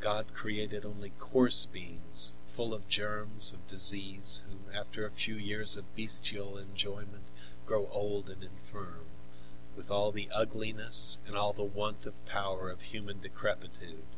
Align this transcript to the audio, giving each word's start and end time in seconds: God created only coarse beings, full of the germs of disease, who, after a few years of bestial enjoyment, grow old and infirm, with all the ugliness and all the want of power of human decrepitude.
God 0.00 0.34
created 0.34 0.84
only 0.84 1.10
coarse 1.20 1.64
beings, 1.64 2.32
full 2.48 2.74
of 2.74 2.82
the 2.82 2.90
germs 2.90 3.52
of 3.52 3.68
disease, 3.68 4.42
who, 4.50 4.68
after 4.72 5.06
a 5.06 5.12
few 5.12 5.36
years 5.36 5.76
of 5.76 5.94
bestial 5.94 6.58
enjoyment, 6.58 7.28
grow 7.66 7.86
old 7.86 8.28
and 8.28 8.42
infirm, 8.42 9.06
with 9.76 9.88
all 9.88 10.10
the 10.10 10.28
ugliness 10.32 11.20
and 11.24 11.36
all 11.36 11.52
the 11.52 11.62
want 11.62 12.04
of 12.04 12.26
power 12.26 12.68
of 12.68 12.80
human 12.82 13.20
decrepitude. 13.20 14.08